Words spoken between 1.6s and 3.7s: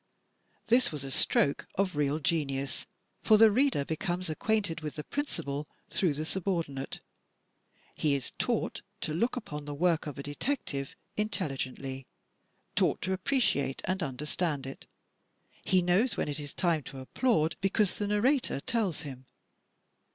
of real genius, for the